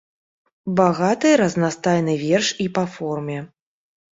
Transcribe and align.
Багаты, 0.79 1.33
разнастайны 1.43 2.15
верш 2.25 2.49
і 2.67 2.67
па 2.79 2.83
форме. 2.99 3.37